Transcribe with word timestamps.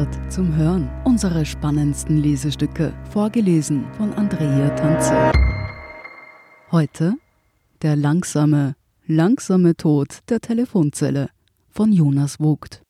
Standard 0.00 0.32
zum 0.32 0.56
Hören. 0.56 0.90
Unsere 1.04 1.44
spannendsten 1.44 2.22
Lesestücke, 2.22 2.94
vorgelesen 3.10 3.84
von 3.96 4.12
Andrea 4.14 4.70
Tanze. 4.70 5.32
Heute 6.70 7.16
der 7.82 7.96
langsame, 7.96 8.76
langsame 9.06 9.76
Tod 9.76 10.20
der 10.28 10.40
Telefonzelle 10.40 11.28
von 11.68 11.92
Jonas 11.92 12.36
Vogt. 12.36 12.82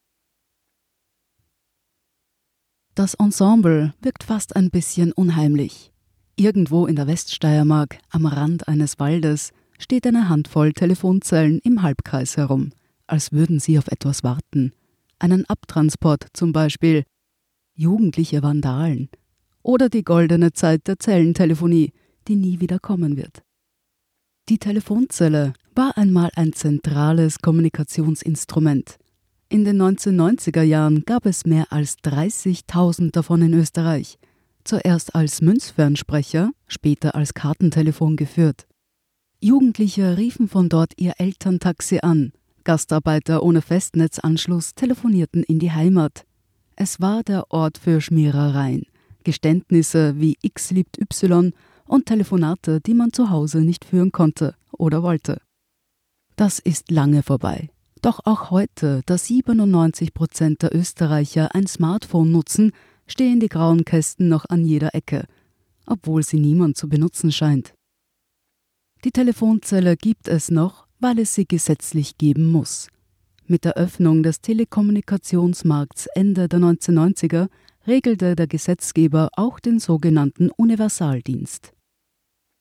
Das 2.95 3.15
Ensemble 3.15 3.95
wirkt 4.03 4.23
fast 4.23 4.55
ein 4.55 4.71
bisschen 4.71 5.13
unheimlich. 5.13 5.93
Irgendwo 6.37 6.87
in 6.87 6.97
der 6.97 7.07
Weststeiermark, 7.07 7.99
am 8.11 8.27
Rand 8.27 8.69
eines 8.69 8.99
Waldes, 8.99 9.53
steht 9.79 10.07
eine 10.07 10.29
Handvoll 10.29 10.73
Telefonzellen 10.73 11.59
im 11.61 11.83
Halbkreis 11.83 12.37
herum, 12.37 12.71
als 13.07 13.33
würden 13.33 13.59
sie 13.59 13.79
auf 13.79 13.89
etwas 13.89 14.23
warten. 14.23 14.73
Einen 15.21 15.45
Abtransport 15.45 16.29
zum 16.33 16.53
Beispiel. 16.53 17.05
Jugendliche 17.75 18.43
Vandalen. 18.43 19.11
Oder 19.63 19.91
die 19.91 20.03
goldene 20.03 20.55
Zeit 20.55 20.89
der 20.89 20.99
Zellentelefonie, 20.99 21.93
die 22.27 22.37
nie 22.37 22.61
wieder 22.61 22.79
kommen 22.79 23.19
wird. 23.19 23.43
Die 24.49 24.57
Telefonzelle 24.57 25.53
war 25.75 25.99
einmal 25.99 26.31
ein 26.37 26.55
zentrales 26.55 27.39
Kommunikationsinstrument. 27.41 28.97
In 29.51 29.67
den 29.67 29.83
1990er 29.83 30.63
Jahren 30.63 31.05
gab 31.05 31.27
es 31.27 31.45
mehr 31.45 31.71
als 31.71 31.99
30.000 31.99 33.11
davon 33.11 33.43
in 33.43 33.53
Österreich, 33.53 34.19
zuerst 34.65 35.15
als 35.15 35.43
Münzfernsprecher, 35.43 36.51
später 36.67 37.15
als 37.15 37.35
Kartentelefon 37.35 38.17
geführt. 38.17 38.67
Jugendliche 39.39 40.17
riefen 40.17 40.49
von 40.49 40.71
dort 40.71 40.95
ihr 40.97 41.13
Elterntaxi 41.19 41.99
an, 42.01 42.33
Gastarbeiter 42.65 43.43
ohne 43.43 43.63
Festnetzanschluss 43.63 44.75
telefonierten 44.75 45.43
in 45.43 45.59
die 45.59 45.73
Heimat. 45.73 46.25
Es 46.77 47.01
war 47.01 47.23
der 47.23 47.51
Ort 47.51 47.79
für 47.79 48.01
Schmierereien, 48.01 48.87
Geständnisse 49.25 50.19
wie 50.19 50.37
X 50.43 50.71
liebt 50.71 50.99
Y 51.01 51.53
und 51.87 52.07
Telefonate, 52.07 52.81
die 52.81 52.95
man 52.95 53.13
zu 53.13 53.31
Hause 53.31 53.61
nicht 53.61 53.85
führen 53.85 54.13
konnte 54.13 54.55
oder 54.73 55.03
wollte. 55.03 55.41
Das 56.37 56.59
ist 56.59 56.91
lange 56.91 57.23
vorbei. 57.23 57.71
Doch 58.03 58.21
auch 58.25 58.51
heute, 58.51 59.03
da 59.05 59.19
97 59.19 60.15
Prozent 60.15 60.63
der 60.63 60.75
Österreicher 60.75 61.55
ein 61.55 61.67
Smartphone 61.67 62.33
nutzen, 62.33 62.73
stehen 63.07 63.41
die 63.41 63.49
grauen 63.49 63.85
Kästen 63.85 64.29
noch 64.29 64.47
an 64.49 64.65
jeder 64.65 64.95
Ecke, 64.95 65.27
obwohl 65.85 66.23
sie 66.23 66.41
niemand 66.41 66.77
zu 66.77 66.89
benutzen 66.89 67.31
scheint. 67.31 67.75
Die 69.05 69.11
Telefonzelle 69.11 69.97
gibt 69.97 70.29
es 70.29 70.51
noch, 70.51 70.87
weil 71.01 71.19
es 71.19 71.35
sie 71.35 71.47
gesetzlich 71.47 72.19
geben 72.19 72.47
muss. 72.47 72.89
Mit 73.47 73.65
der 73.65 73.77
Öffnung 73.77 74.23
des 74.23 74.41
Telekommunikationsmarkts 74.43 76.07
Ende 76.15 76.49
der 76.49 76.61
1990er 76.61 77.49
regelte 77.87 78.37
der 78.37 78.47
Gesetzgeber 78.47 79.31
auch 79.33 79.59
den 79.59 79.81
sogenannten 79.81 80.51
Universaldienst. 80.51 81.73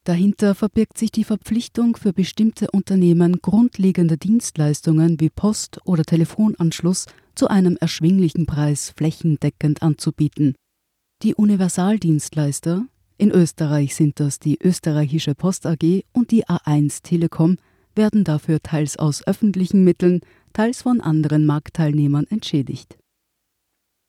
Dahinter 0.05 0.55
verbirgt 0.55 0.97
sich 0.97 1.11
die 1.11 1.25
Verpflichtung 1.25 1.95
für 1.95 2.13
bestimmte 2.13 2.71
Unternehmen, 2.71 3.41
grundlegende 3.41 4.17
Dienstleistungen 4.17 5.19
wie 5.19 5.29
Post- 5.29 5.79
oder 5.83 6.03
Telefonanschluss 6.03 7.05
zu 7.35 7.47
einem 7.47 7.77
erschwinglichen 7.79 8.45
Preis 8.45 8.93
flächendeckend 8.95 9.83
anzubieten. 9.83 10.55
Die 11.21 11.35
Universaldienstleister, 11.35 12.85
in 13.17 13.31
Österreich 13.31 13.93
sind 13.93 14.19
das 14.21 14.39
die 14.39 14.57
Österreichische 14.59 15.35
Post 15.35 15.65
AG 15.65 16.05
und 16.13 16.31
die 16.31 16.45
A1 16.47 17.03
Telekom, 17.03 17.57
werden 17.99 18.23
dafür 18.23 18.61
teils 18.63 18.97
aus 18.97 19.27
öffentlichen 19.27 19.83
Mitteln, 19.83 20.21
teils 20.53 20.83
von 20.83 21.01
anderen 21.01 21.45
Marktteilnehmern 21.45 22.25
entschädigt. 22.29 22.97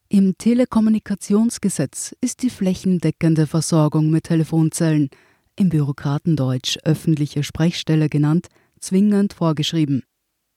Im 0.09 0.39
Telekommunikationsgesetz 0.39 2.15
ist 2.21 2.43
die 2.43 2.51
flächendeckende 2.51 3.49
Versorgung 3.49 4.09
mit 4.09 4.25
Telefonzellen 4.25 5.11
im 5.57 5.71
Bürokratendeutsch 5.71 6.79
öffentliche 6.85 7.43
Sprechstelle 7.43 8.09
genannt, 8.09 8.47
zwingend 8.79 9.33
vorgeschrieben. 9.33 10.05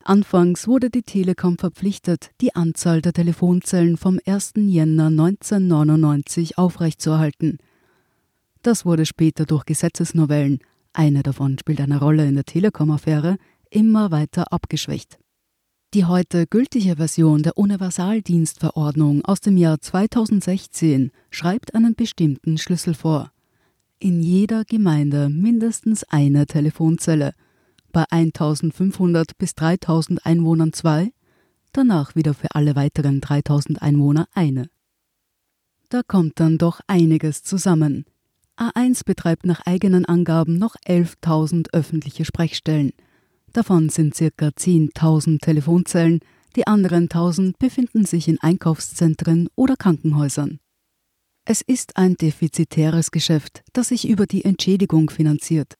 Anfangs 0.04 0.68
wurde 0.68 0.92
die 0.92 1.02
Telekom 1.04 1.58
verpflichtet, 1.58 2.30
die 2.40 2.56
Anzahl 2.56 3.02
der 3.02 3.14
Telefonzellen 3.14 3.98
vom 3.98 4.20
1. 4.26 4.54
Jänner 4.58 5.08
1999 5.08 6.60
aufrechtzuerhalten. 6.60 7.58
Das 8.62 8.86
wurde 8.86 9.08
später 9.08 9.46
durch 9.46 9.66
Gesetzesnovellen, 9.66 10.60
eine 10.94 11.24
davon 11.24 11.58
spielt 11.60 11.82
eine 11.82 12.00
Rolle 12.00 12.26
in 12.26 12.36
der 12.36 12.46
Telekom-Affäre, 12.46 13.38
immer 13.70 14.12
weiter 14.12 14.52
abgeschwächt. 14.54 15.18
Die 15.94 16.06
heute 16.06 16.48
gültige 16.48 16.96
Version 16.96 17.44
der 17.44 17.58
Universaldienstverordnung 17.58 19.26
aus 19.26 19.42
dem 19.42 19.58
Jahr 19.58 19.80
2016 19.80 21.12
schreibt 21.30 21.76
einen 21.76 21.96
bestimmten 21.96 22.58
Schlüssel 22.58 22.94
vor 22.94 23.34
in 24.04 24.22
jeder 24.22 24.66
Gemeinde 24.66 25.30
mindestens 25.30 26.04
eine 26.04 26.46
Telefonzelle, 26.46 27.34
bei 27.94 28.04
1500 28.10 29.38
bis 29.38 29.56
3000 29.56 30.26
Einwohnern 30.26 30.74
zwei, 30.74 31.14
danach 31.72 32.14
wieder 32.14 32.34
für 32.34 32.54
alle 32.54 32.76
weiteren 32.76 33.22
3000 33.22 33.82
Einwohner 33.82 34.28
eine. 34.34 34.68
Da 35.88 36.02
kommt 36.06 36.42
dann 36.42 36.58
doch 36.58 36.82
einiges 36.86 37.44
zusammen. 37.44 38.04
A1 38.58 39.04
betreibt 39.06 39.46
nach 39.46 39.66
eigenen 39.66 40.06
Angaben 40.06 40.58
noch 40.58 40.76
11.000 40.86 41.74
öffentliche 41.74 42.26
Sprechstellen. 42.26 42.92
Davon 43.52 43.90
sind 43.90 44.16
ca. 44.16 44.26
10.000 44.26 45.40
Telefonzellen, 45.40 46.20
die 46.56 46.68
anderen 46.68 47.04
1000 47.04 47.58
befinden 47.58 48.06
sich 48.06 48.28
in 48.28 48.40
Einkaufszentren 48.40 49.50
oder 49.56 49.76
Krankenhäusern. 49.76 50.60
Es 51.46 51.62
ist 51.62 51.98
ein 51.98 52.16
defizitäres 52.16 53.12
Geschäft, 53.12 53.64
das 53.74 53.90
sich 53.90 54.08
über 54.08 54.28
die 54.28 54.46
Entschädigung 54.46 55.10
finanziert. 55.10 55.76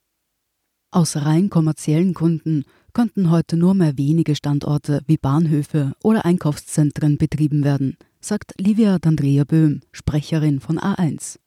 Aus 0.92 1.16
rein 1.16 1.50
kommerziellen 1.50 2.14
Gründen 2.14 2.66
könnten 2.92 3.32
heute 3.32 3.56
nur 3.56 3.74
mehr 3.74 3.98
wenige 3.98 4.36
Standorte 4.36 5.02
wie 5.08 5.18
Bahnhöfe 5.18 5.94
oder 6.04 6.26
Einkaufszentren 6.26 7.18
betrieben 7.18 7.64
werden, 7.64 7.98
sagt 8.20 8.54
Livia 8.60 8.98
D'Andrea 8.98 9.46
Böhm, 9.46 9.82
Sprecherin 9.92 10.60
von 10.60 10.78
A1. 10.78 11.40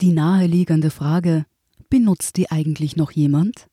Die 0.00 0.12
naheliegende 0.12 0.88
Frage, 0.88 1.44
benutzt 1.90 2.38
die 2.38 2.50
eigentlich 2.50 2.96
noch 2.96 3.10
jemand? 3.10 3.66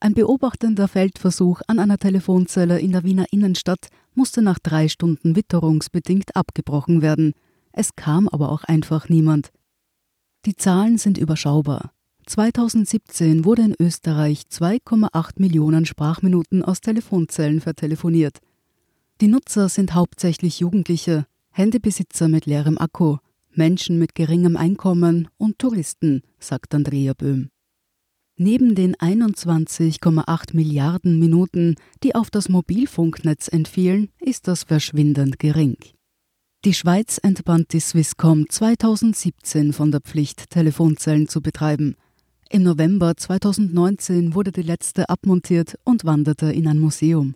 Ein 0.00 0.14
beobachtender 0.14 0.88
Feldversuch 0.88 1.60
an 1.66 1.78
einer 1.78 1.98
Telefonzelle 1.98 2.80
in 2.80 2.92
der 2.92 3.04
Wiener 3.04 3.26
Innenstadt 3.30 3.88
musste 4.14 4.40
nach 4.40 4.58
drei 4.58 4.88
Stunden 4.88 5.36
witterungsbedingt 5.36 6.34
abgebrochen 6.34 7.02
werden, 7.02 7.34
es 7.72 7.94
kam 7.94 8.26
aber 8.26 8.52
auch 8.52 8.64
einfach 8.64 9.10
niemand. 9.10 9.50
Die 10.46 10.56
Zahlen 10.56 10.96
sind 10.96 11.18
überschaubar. 11.18 11.92
2017 12.24 13.44
wurde 13.44 13.62
in 13.62 13.74
Österreich 13.78 14.44
2,8 14.50 15.32
Millionen 15.36 15.84
Sprachminuten 15.84 16.62
aus 16.62 16.80
Telefonzellen 16.80 17.60
vertelefoniert. 17.60 18.38
Die 19.20 19.28
Nutzer 19.28 19.68
sind 19.68 19.92
hauptsächlich 19.92 20.60
Jugendliche, 20.60 21.26
Handybesitzer 21.50 22.28
mit 22.28 22.46
leerem 22.46 22.78
Akku, 22.78 23.18
Menschen 23.56 23.98
mit 23.98 24.14
geringem 24.14 24.56
Einkommen 24.56 25.28
und 25.38 25.58
Touristen, 25.58 26.22
sagt 26.38 26.74
Andrea 26.74 27.14
Böhm. 27.14 27.50
Neben 28.38 28.74
den 28.74 28.94
21,8 28.96 30.54
Milliarden 30.54 31.18
Minuten, 31.18 31.76
die 32.02 32.14
auf 32.14 32.30
das 32.30 32.50
Mobilfunknetz 32.50 33.48
entfielen, 33.48 34.10
ist 34.20 34.46
das 34.46 34.64
verschwindend 34.64 35.38
gering. 35.38 35.78
Die 36.66 36.74
Schweiz 36.74 37.18
entband 37.22 37.72
die 37.72 37.80
Swisscom 37.80 38.48
2017 38.48 39.72
von 39.72 39.90
der 39.90 40.00
Pflicht, 40.00 40.50
Telefonzellen 40.50 41.28
zu 41.28 41.40
betreiben. 41.40 41.96
Im 42.50 42.62
November 42.62 43.16
2019 43.16 44.34
wurde 44.34 44.52
die 44.52 44.62
letzte 44.62 45.08
abmontiert 45.08 45.78
und 45.84 46.04
wanderte 46.04 46.52
in 46.52 46.68
ein 46.68 46.78
Museum. 46.78 47.34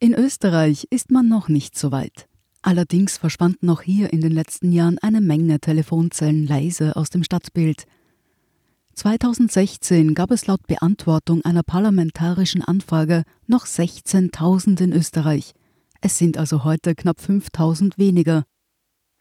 In 0.00 0.14
Österreich 0.14 0.86
ist 0.90 1.10
man 1.10 1.28
noch 1.28 1.48
nicht 1.48 1.78
so 1.78 1.92
weit. 1.92 2.26
Allerdings 2.66 3.16
verschwanden 3.16 3.70
auch 3.70 3.80
hier 3.80 4.12
in 4.12 4.20
den 4.20 4.32
letzten 4.32 4.72
Jahren 4.72 4.98
eine 4.98 5.22
Menge 5.22 5.60
Telefonzellen 5.60 6.46
leise 6.46 6.96
aus 6.96 7.08
dem 7.08 7.24
Stadtbild. 7.24 7.86
2016 8.94 10.14
gab 10.14 10.30
es 10.30 10.46
laut 10.46 10.66
Beantwortung 10.66 11.42
einer 11.44 11.62
parlamentarischen 11.62 12.62
Anfrage 12.62 13.22
noch 13.46 13.64
16.000 13.64 14.82
in 14.82 14.92
Österreich– 14.92 15.54
es 16.00 16.18
sind 16.18 16.38
also 16.38 16.64
heute 16.64 16.94
knapp 16.94 17.20
5000 17.20 17.98
weniger. 17.98 18.44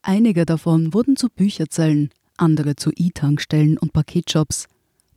Einige 0.02 0.46
davon 0.46 0.94
wurden 0.94 1.16
zu 1.16 1.30
Bücherzellen, 1.30 2.10
andere 2.38 2.76
zu 2.76 2.92
E-Tankstellen 2.96 3.78
und 3.78 3.94
Paketshops. 3.94 4.68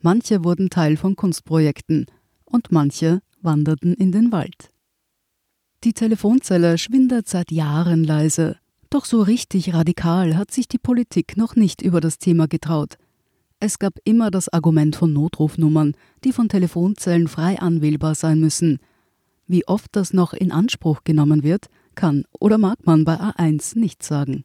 Manche 0.01 0.45
wurden 0.45 0.71
Teil 0.71 0.97
von 0.97 1.17
Kunstprojekten 1.17 2.07
und 2.45 2.73
manche 2.73 3.21
wanderten 3.43 3.93
in 3.95 4.13
den 4.13 4.33
Wald. 4.33 4.71
Die 5.85 5.93
Telefonzelle 5.93 6.77
schwindet 6.77 7.29
seit 7.29 7.53
Jahren 7.53 8.03
leise, 8.03 8.57
doch 8.91 9.05
so 9.05 9.23
richtig 9.23 9.75
radikal 9.75 10.37
hat 10.37 10.51
sich 10.51 10.67
die 10.67 10.79
Politik 10.79 11.37
noch 11.37 11.55
nicht 11.55 11.83
über 11.83 12.01
das 12.01 12.19
Thema 12.19 12.49
getraut. 12.49 12.99
Es 13.61 13.79
gab 13.79 13.95
immer 14.03 14.33
das 14.33 14.49
Argument 14.49 14.97
von 14.97 15.13
Notrufnummern, 15.13 15.95
die 16.25 16.33
von 16.33 16.49
Telefonzellen 16.49 17.29
frei 17.29 17.61
anwählbar 17.61 18.17
sein 18.17 18.41
müssen, 18.41 18.81
wie 19.47 19.69
oft 19.69 19.95
das 19.95 20.13
noch 20.13 20.33
in 20.33 20.51
Anspruch 20.51 21.05
genommen 21.05 21.45
wird, 21.45 21.67
kann 21.95 22.25
oder 22.41 22.59
mag 22.59 22.85
man 22.85 23.05
bei 23.05 23.15
A1 23.15 23.79
nicht 23.79 24.03
sagen. 24.03 24.45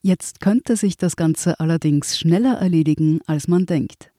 Jetzt 0.00 0.38
könnte 0.38 0.76
sich 0.76 0.96
das 0.96 1.16
Ganze 1.16 1.58
allerdings 1.58 2.16
schneller 2.16 2.54
erledigen, 2.54 3.20
als 3.26 3.48
man 3.48 3.66
denkt. 3.66 4.13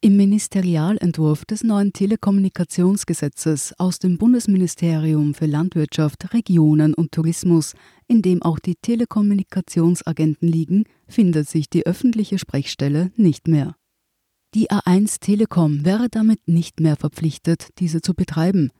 Im 0.00 0.16
Ministerialentwurf 0.16 1.44
des 1.44 1.64
neuen 1.64 1.92
Telekommunikationsgesetzes 1.92 3.74
aus 3.78 3.98
dem 3.98 4.16
Bundesministerium 4.16 5.34
für 5.34 5.46
Landwirtschaft, 5.46 6.32
Regionen 6.32 6.94
und 6.94 7.10
Tourismus, 7.10 7.74
in 8.06 8.22
dem 8.22 8.40
auch 8.40 8.60
die 8.60 8.76
Telekommunikationsagenten 8.76 10.46
liegen, 10.46 10.84
findet 11.08 11.48
sich 11.48 11.68
die 11.68 11.84
öffentliche 11.84 12.38
Sprechstelle 12.38 13.10
nicht 13.16 13.48
mehr. 13.48 13.74
Die 14.54 14.70
A1 14.70 15.18
Telekom 15.18 15.84
wäre 15.84 16.08
damit 16.08 16.46
nicht 16.46 16.78
mehr 16.78 16.94
verpflichtet, 16.94 17.70
diese 17.80 18.00
zu 18.00 18.14
betreiben. 18.14 18.70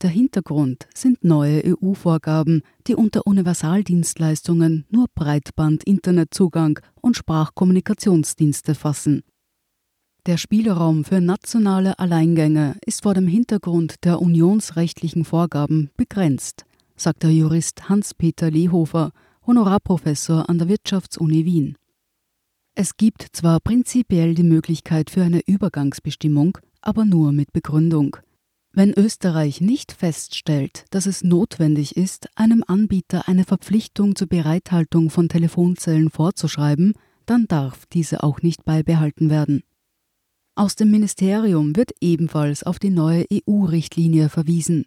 Der 0.00 0.10
Hintergrund 0.10 0.86
sind 0.94 1.24
neue 1.24 1.60
EU-Vorgaben, 1.82 2.62
die 2.86 2.94
unter 2.94 3.26
Universaldienstleistungen 3.26 4.86
nur 4.90 5.08
Breitband-Internetzugang 5.16 6.78
und 7.00 7.16
Sprachkommunikationsdienste 7.16 8.76
fassen. 8.76 9.24
Der 10.28 10.36
Spielraum 10.36 11.06
für 11.06 11.22
nationale 11.22 11.98
Alleingänge 11.98 12.76
ist 12.84 13.02
vor 13.02 13.14
dem 13.14 13.26
Hintergrund 13.26 14.04
der 14.04 14.20
unionsrechtlichen 14.20 15.24
Vorgaben 15.24 15.88
begrenzt, 15.96 16.66
sagt 16.96 17.22
der 17.22 17.30
Jurist 17.30 17.88
Hans-Peter 17.88 18.50
Lehofer, 18.50 19.12
Honorarprofessor 19.46 20.50
an 20.50 20.58
der 20.58 20.68
Wirtschaftsuni 20.68 21.46
Wien. 21.46 21.78
Es 22.74 22.98
gibt 22.98 23.24
zwar 23.32 23.58
prinzipiell 23.58 24.34
die 24.34 24.42
Möglichkeit 24.42 25.08
für 25.08 25.22
eine 25.22 25.40
Übergangsbestimmung, 25.46 26.58
aber 26.82 27.06
nur 27.06 27.32
mit 27.32 27.54
Begründung. 27.54 28.18
Wenn 28.70 28.92
Österreich 28.92 29.62
nicht 29.62 29.92
feststellt, 29.92 30.84
dass 30.90 31.06
es 31.06 31.24
notwendig 31.24 31.96
ist, 31.96 32.28
einem 32.34 32.62
Anbieter 32.66 33.28
eine 33.28 33.44
Verpflichtung 33.44 34.14
zur 34.14 34.26
Bereithaltung 34.26 35.08
von 35.08 35.30
Telefonzellen 35.30 36.10
vorzuschreiben, 36.10 36.92
dann 37.24 37.46
darf 37.46 37.86
diese 37.86 38.22
auch 38.22 38.42
nicht 38.42 38.66
beibehalten 38.66 39.30
werden. 39.30 39.62
Aus 40.58 40.74
dem 40.74 40.90
Ministerium 40.90 41.76
wird 41.76 41.92
ebenfalls 42.00 42.64
auf 42.64 42.80
die 42.80 42.90
neue 42.90 43.24
EU-Richtlinie 43.32 44.28
verwiesen. 44.28 44.86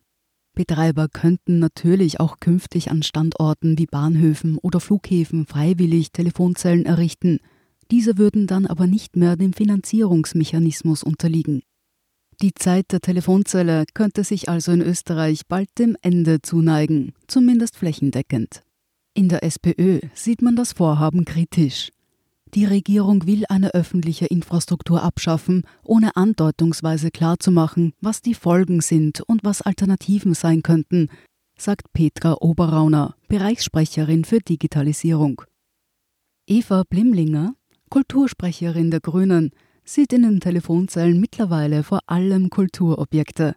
Betreiber 0.54 1.08
könnten 1.08 1.60
natürlich 1.60 2.20
auch 2.20 2.42
künftig 2.42 2.92
an 2.92 3.04
Standorten 3.04 3.80
wie 3.80 3.86
Bahnhöfen 3.86 4.58
oder 4.58 4.82
Flughäfen 4.82 5.46
freiwillig 5.46 6.12
Telefonzellen 6.12 6.86
errichten. 6.86 7.40
Diese 7.90 8.18
würden 8.18 8.48
dann 8.48 8.66
aber 8.66 8.86
nicht 8.86 9.16
mehr 9.16 9.38
dem 9.38 9.54
Finanzierungsmechanismus 9.54 11.04
unterliegen. 11.04 11.62
Die 12.42 12.54
Zeit 12.54 12.92
der 12.92 13.00
Telefonzelle 13.00 13.86
könnte 13.94 14.26
sich 14.26 14.50
also 14.50 14.74
in 14.74 14.82
Österreich 14.82 15.48
bald 15.48 15.70
dem 15.80 15.96
Ende 16.02 16.42
zuneigen, 16.42 17.14
zumindest 17.28 17.78
flächendeckend. 17.78 18.64
In 19.14 19.30
der 19.30 19.42
SPÖ 19.46 20.02
sieht 20.16 20.42
man 20.42 20.58
das 20.58 20.74
Vorhaben 20.74 21.24
kritisch. 21.24 21.94
Die 22.54 22.66
Regierung 22.66 23.26
will 23.28 23.46
eine 23.48 23.74
öffentliche 23.74 24.26
Infrastruktur 24.26 25.02
abschaffen, 25.04 25.64
ohne 25.84 26.18
andeutungsweise 26.18 27.10
klarzumachen, 27.10 27.94
was 28.02 28.22
die 28.22 28.34
Folgen 28.34 28.82
sind 28.82 29.22
und 29.22 29.46
was 29.46 29.62
Alternativen 29.62 30.34
sein 30.34 30.62
könnten, 30.62 31.08
sagt 31.58 31.94
Petra 31.94 32.36
Oberrauner, 32.42 33.16
Bereichssprecherin 33.30 34.26
für 34.26 34.40
Digitalisierung. 34.40 35.44
Eva 36.46 36.84
Blimlinger, 36.90 37.56
Kultursprecherin 37.90 38.92
der 38.92 39.00
Grünen, 39.00 39.52
sieht 39.86 40.12
in 40.12 40.24
den 40.24 40.42
Telefonzellen 40.42 41.22
mittlerweile 41.22 41.84
vor 41.84 42.00
allem 42.08 42.50
Kulturobjekte. 42.50 43.56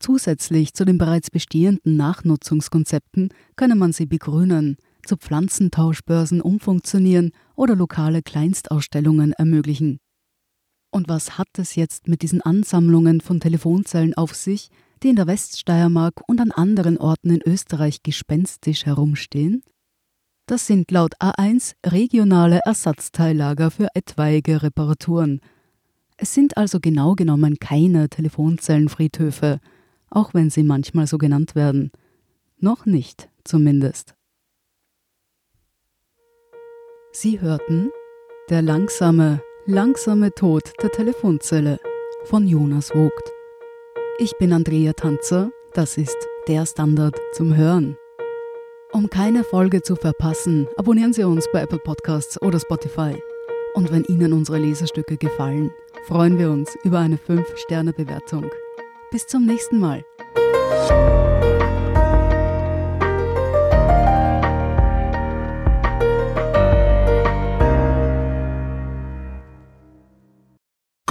Zusätzlich 0.00 0.74
zu 0.74 0.84
den 0.84 0.98
bereits 0.98 1.30
bestehenden 1.30 1.96
Nachnutzungskonzepten 1.96 3.28
könne 3.54 3.76
man 3.76 3.92
sie 3.92 4.06
begrünen, 4.06 4.76
zu 5.06 5.16
Pflanzentauschbörsen 5.16 6.40
umfunktionieren 6.40 7.32
oder 7.54 7.76
lokale 7.76 8.22
Kleinstausstellungen 8.22 9.32
ermöglichen. 9.32 9.98
Und 10.90 11.08
was 11.08 11.38
hat 11.38 11.48
es 11.58 11.74
jetzt 11.74 12.06
mit 12.06 12.22
diesen 12.22 12.40
Ansammlungen 12.40 13.20
von 13.20 13.40
Telefonzellen 13.40 14.14
auf 14.14 14.34
sich, 14.34 14.68
die 15.02 15.08
in 15.08 15.16
der 15.16 15.26
Weststeiermark 15.26 16.22
und 16.28 16.40
an 16.40 16.52
anderen 16.52 16.98
Orten 16.98 17.30
in 17.30 17.42
Österreich 17.44 18.02
gespenstisch 18.02 18.86
herumstehen? 18.86 19.62
Das 20.46 20.66
sind 20.66 20.90
laut 20.90 21.14
A1 21.20 21.74
regionale 21.84 22.60
Ersatzteillager 22.64 23.70
für 23.70 23.88
etwaige 23.94 24.62
Reparaturen. 24.62 25.40
Es 26.16 26.34
sind 26.34 26.56
also 26.56 26.80
genau 26.80 27.14
genommen 27.14 27.58
keine 27.58 28.08
Telefonzellenfriedhöfe, 28.08 29.58
auch 30.10 30.34
wenn 30.34 30.50
sie 30.50 30.62
manchmal 30.62 31.06
so 31.06 31.18
genannt 31.18 31.54
werden. 31.54 31.90
Noch 32.58 32.86
nicht, 32.86 33.28
zumindest. 33.42 34.14
Sie 37.16 37.40
hörten 37.40 37.92
Der 38.50 38.60
langsame, 38.60 39.40
langsame 39.66 40.34
Tod 40.34 40.64
der 40.82 40.90
Telefonzelle 40.90 41.78
von 42.24 42.44
Jonas 42.48 42.90
Vogt. 42.90 43.32
Ich 44.18 44.36
bin 44.38 44.52
Andrea 44.52 44.94
Tanzer, 44.94 45.52
das 45.74 45.96
ist 45.96 46.16
der 46.48 46.66
Standard 46.66 47.16
zum 47.32 47.56
Hören. 47.56 47.96
Um 48.90 49.08
keine 49.10 49.44
Folge 49.44 49.80
zu 49.80 49.94
verpassen, 49.94 50.66
abonnieren 50.76 51.12
Sie 51.12 51.22
uns 51.22 51.46
bei 51.52 51.62
Apple 51.62 51.78
Podcasts 51.78 52.42
oder 52.42 52.58
Spotify. 52.58 53.16
Und 53.74 53.92
wenn 53.92 54.02
Ihnen 54.06 54.32
unsere 54.32 54.58
Leserstücke 54.58 55.16
gefallen, 55.16 55.70
freuen 56.08 56.36
wir 56.36 56.50
uns 56.50 56.76
über 56.82 56.98
eine 56.98 57.16
5-Sterne-Bewertung. 57.16 58.50
Bis 59.12 59.24
zum 59.28 59.46
nächsten 59.46 59.78
Mal. 59.78 60.04